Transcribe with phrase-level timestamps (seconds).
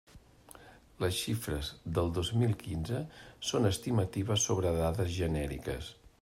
[1.03, 3.03] Les xifres del dos mil quinze
[3.51, 5.95] són estimatives sobre dades genèriques.